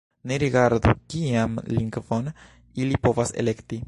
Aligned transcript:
Ni 0.29 0.37
rigardu, 0.43 0.93
kian 1.13 1.53
lingvon 1.75 2.31
ili 2.85 3.01
povas 3.07 3.35
elekti. 3.45 3.79